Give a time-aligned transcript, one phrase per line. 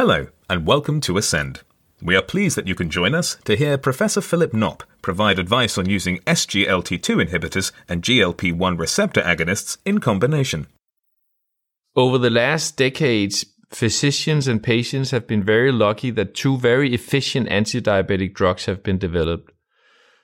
[0.00, 1.60] Hello, and welcome to Ascend.
[2.00, 5.76] We are pleased that you can join us to hear Professor Filip Knop provide advice
[5.76, 10.68] on using SGLT2 inhibitors and GLP 1 receptor agonists in combination.
[11.94, 17.48] Over the last decades, physicians and patients have been very lucky that two very efficient
[17.50, 19.52] anti diabetic drugs have been developed.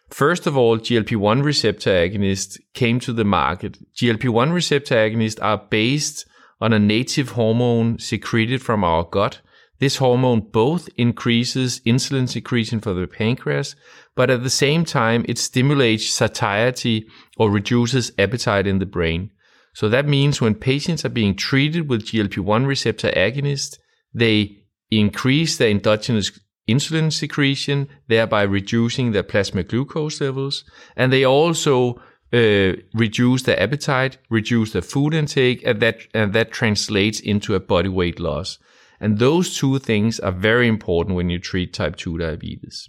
[0.08, 3.77] First of all, GLP 1 receptor agonists came to the market.
[3.95, 6.24] GLP 1 receptor agonists are based
[6.62, 9.43] on a native hormone secreted from our gut.
[9.79, 13.76] This hormone both increases insulin secretion for the pancreas,
[14.14, 19.31] but at the same time, it stimulates satiety or reduces appetite in the brain.
[19.75, 23.76] So that means when patients are being treated with GLP 1 receptor agonists,
[24.14, 26.32] they increase their endogenous
[26.67, 30.64] insulin secretion, thereby reducing their plasma glucose levels.
[30.96, 32.00] And they also
[32.33, 37.61] uh, reduce their appetite, reduce their food intake, and that, and that translates into a
[37.61, 38.58] body weight loss.
[39.00, 42.89] And those two things are very important when you treat type 2 diabetes.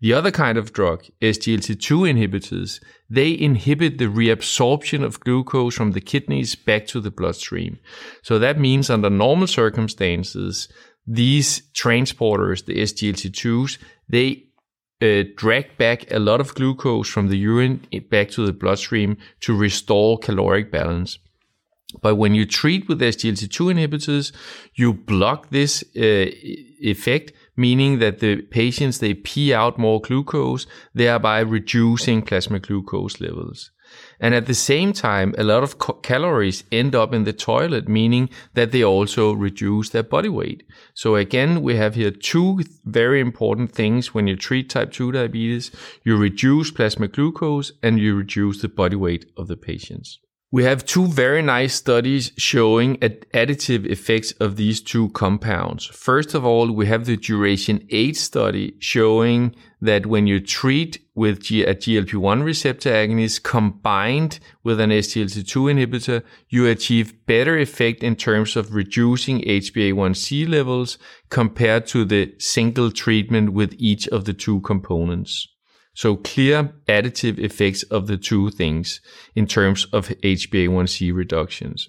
[0.00, 6.00] The other kind of drug, SGLT2 inhibitors, they inhibit the reabsorption of glucose from the
[6.00, 7.78] kidneys back to the bloodstream.
[8.22, 10.68] So that means under normal circumstances,
[11.06, 14.44] these transporters, the SGLT2s, they
[15.02, 19.56] uh, drag back a lot of glucose from the urine back to the bloodstream to
[19.56, 21.18] restore caloric balance.
[22.02, 24.32] But when you treat with SGLT2 inhibitors,
[24.74, 26.30] you block this uh,
[26.80, 33.70] effect, meaning that the patients they pee out more glucose, thereby reducing plasma glucose levels.
[34.20, 38.30] And at the same time, a lot of calories end up in the toilet, meaning
[38.54, 40.62] that they also reduce their body weight.
[40.94, 45.72] So again, we have here two very important things when you treat type 2 diabetes.
[46.04, 50.20] You reduce plasma glucose and you reduce the body weight of the patients.
[50.52, 55.86] We have two very nice studies showing additive effects of these two compounds.
[55.86, 61.38] First of all, we have the duration 8 study showing that when you treat with
[61.38, 68.56] a GLP-1 receptor agonist combined with an SGLT2 inhibitor, you achieve better effect in terms
[68.56, 70.98] of reducing HbA1c levels
[71.28, 75.46] compared to the single treatment with each of the two components.
[75.94, 79.00] So clear additive effects of the two things
[79.34, 81.88] in terms of HbA1c reductions.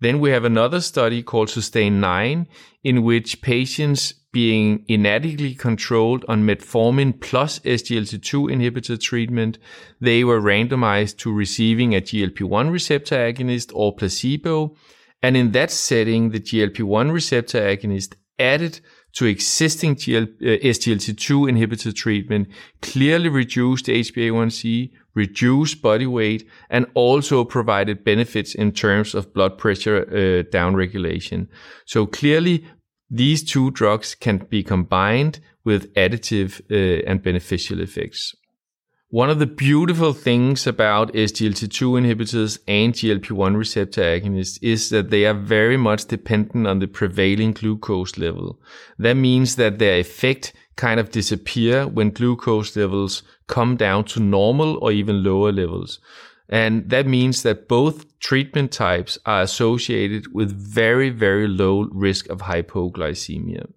[0.00, 2.48] Then we have another study called Sustain 9
[2.82, 9.58] in which patients being inadequately controlled on metformin plus SGLT2 inhibitor treatment,
[10.00, 14.74] they were randomized to receiving a GLP-1 receptor agonist or placebo.
[15.22, 18.80] And in that setting, the GLP-1 receptor agonist added
[19.14, 22.48] to existing GL, uh, SGLT2 inhibitor treatment
[22.80, 30.06] clearly reduced HbA1c, reduced body weight, and also provided benefits in terms of blood pressure
[30.08, 31.48] uh, downregulation.
[31.84, 32.64] So clearly,
[33.10, 38.34] these two drugs can be combined with additive uh, and beneficial effects.
[39.12, 45.26] One of the beautiful things about SGLT2 inhibitors and GLP-1 receptor agonists is that they
[45.26, 48.58] are very much dependent on the prevailing glucose level.
[48.98, 54.78] That means that their effect kind of disappear when glucose levels come down to normal
[54.80, 56.00] or even lower levels.
[56.48, 62.38] And that means that both treatment types are associated with very, very low risk of
[62.38, 63.70] hypoglycemia.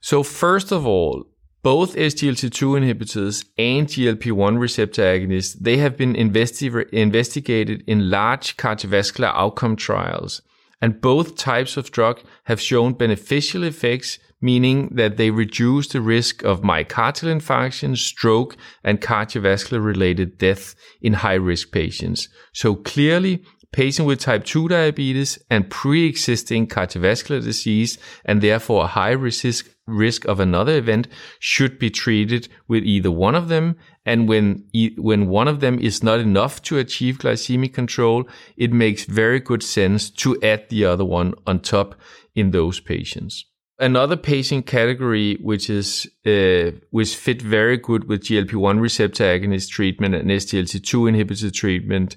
[0.00, 1.28] So first of all,
[1.62, 9.32] both SGLT2 inhibitors and GLP-1 receptor agonists, they have been investi- investigated in large cardiovascular
[9.34, 10.40] outcome trials.
[10.80, 16.44] And both types of drug have shown beneficial effects, meaning that they reduce the risk
[16.44, 22.28] of myocardial infarction, stroke, and cardiovascular related death in high risk patients.
[22.52, 23.42] So clearly,
[23.72, 30.24] patient with type 2 diabetes and pre-existing cardiovascular disease and therefore a high risk risk
[30.26, 31.08] of another event
[31.40, 33.76] should be treated with either one of them.
[34.04, 34.64] And when,
[34.96, 39.62] when one of them is not enough to achieve glycemic control, it makes very good
[39.62, 41.94] sense to add the other one on top
[42.34, 43.44] in those patients.
[43.80, 50.16] Another patient category which is uh, which fit very good with GLP-1 receptor agonist treatment
[50.16, 52.16] and SGLT2 inhibitor treatment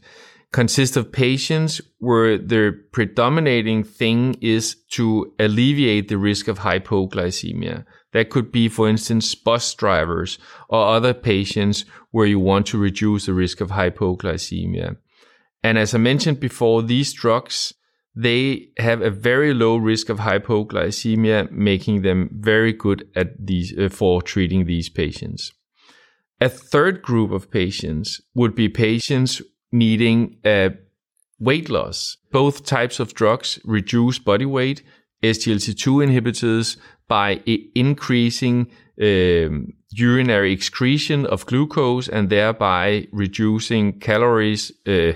[0.51, 7.85] consist of patients where the predominating thing is to alleviate the risk of hypoglycemia.
[8.11, 10.37] That could be, for instance, bus drivers
[10.67, 14.97] or other patients where you want to reduce the risk of hypoglycemia.
[15.63, 17.73] And as I mentioned before, these drugs,
[18.13, 23.87] they have a very low risk of hypoglycemia, making them very good at these, uh,
[23.87, 25.53] for treating these patients.
[26.41, 29.41] A third group of patients would be patients
[29.71, 30.71] needing a
[31.39, 32.17] weight loss.
[32.31, 34.83] Both types of drugs reduce body weight
[35.23, 36.77] SGLT2 inhibitors
[37.07, 37.41] by
[37.75, 38.71] increasing
[39.01, 45.13] um, urinary excretion of glucose and thereby reducing calories uh,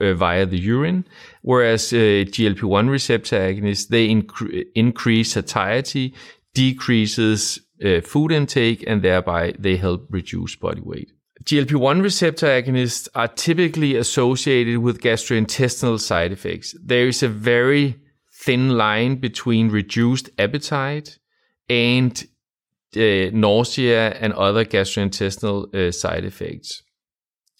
[0.00, 1.06] uh, via the urine,
[1.42, 6.14] whereas uh, GLP-1 receptor agonists they inc- increase satiety,
[6.54, 11.12] decreases uh, food intake, and thereby they help reduce body weight.
[11.46, 16.74] GLP-1 receptor agonists are typically associated with gastrointestinal side effects.
[16.82, 18.00] There is a very
[18.32, 21.18] thin line between reduced appetite
[21.68, 22.26] and
[22.96, 26.82] uh, nausea and other gastrointestinal uh, side effects.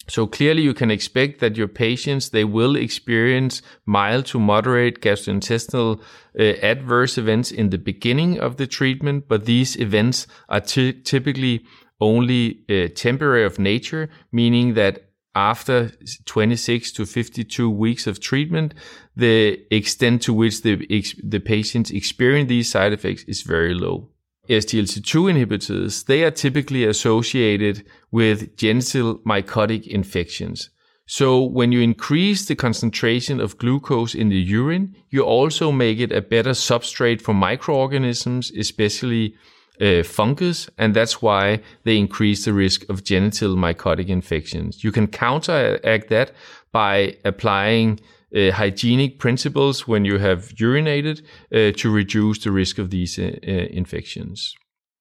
[0.09, 6.01] So clearly you can expect that your patients, they will experience mild to moderate gastrointestinal
[6.39, 11.65] uh, adverse events in the beginning of the treatment, but these events are t- typically
[12.01, 15.93] only uh, temporary of nature, meaning that after
[16.25, 18.73] 26 to 52 weeks of treatment,
[19.15, 20.77] the extent to which the,
[21.23, 24.09] the patients experience these side effects is very low.
[24.49, 30.71] SGLT2 inhibitors, they are typically associated with genital mycotic infections.
[31.07, 36.13] So when you increase the concentration of glucose in the urine, you also make it
[36.13, 39.37] a better substrate for microorganisms, especially
[39.81, 44.83] uh, fungus, and that's why they increase the risk of genital mycotic infections.
[44.83, 46.33] You can counteract that
[46.73, 48.01] by applying
[48.35, 53.23] uh, hygienic principles when you have urinated uh, to reduce the risk of these uh,
[53.47, 54.55] uh, infections.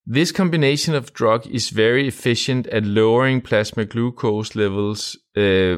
[0.05, 5.77] This combination of drug is very efficient at lowering plasma glucose levels uh,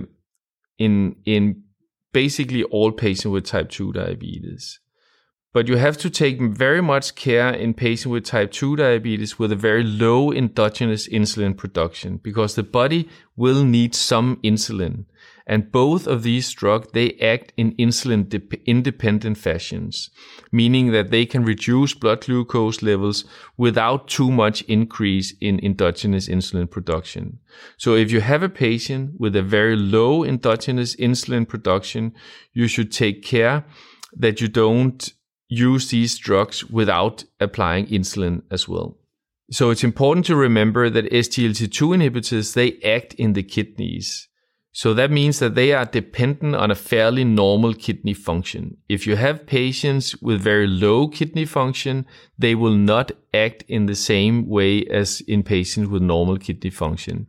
[0.77, 1.63] in in
[2.11, 4.79] basically all patients with type 2 diabetes.
[5.53, 9.51] But you have to take very much care in patients with type 2 diabetes with
[9.51, 15.05] a very low endogenous insulin production because the body will need some insulin.
[15.49, 18.29] And both of these drugs, they act in insulin
[18.65, 20.09] independent fashions,
[20.51, 23.23] meaning that they can reduce blood glucose levels
[23.55, 27.39] without too much increase in endogenous insulin production.
[27.77, 32.13] So if you have a patient with a very low endogenous insulin production,
[32.51, 33.63] you should take care
[34.17, 35.13] that you don't
[35.49, 38.97] use these drugs without applying insulin as well.
[39.49, 44.27] So it's important to remember that SGLT2 inhibitors, they act in the kidneys.
[44.73, 48.77] So that means that they are dependent on a fairly normal kidney function.
[48.87, 52.05] If you have patients with very low kidney function,
[52.37, 57.25] they will not act in the same way as in patients with normal kidney function.